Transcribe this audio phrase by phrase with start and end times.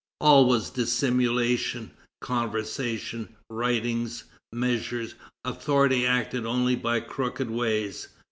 [0.19, 1.91] All was dissimulation;
[2.21, 5.13] conversations, writings, measures;
[5.45, 8.07] authority acted only by crooked ways.